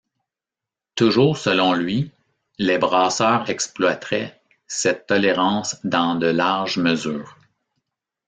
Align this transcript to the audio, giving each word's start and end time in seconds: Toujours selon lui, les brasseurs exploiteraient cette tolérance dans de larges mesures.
Toujours 0.95 1.37
selon 1.37 1.73
lui, 1.73 2.09
les 2.57 2.79
brasseurs 2.79 3.47
exploiteraient 3.51 4.41
cette 4.65 5.05
tolérance 5.05 5.77
dans 5.83 6.15
de 6.15 6.25
larges 6.25 6.79
mesures. 6.79 7.37